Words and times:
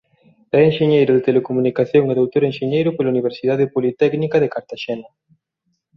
É 0.59 0.59
enxeñeiro 0.69 1.11
de 1.15 1.25
Telecomunicación 1.27 2.03
e 2.07 2.17
doutor 2.19 2.43
enxeñeiro 2.45 2.89
pola 2.95 3.13
Universidade 3.15 3.65
Politécnica 3.75 4.37
de 4.43 4.51
Cartaxena. 4.53 5.09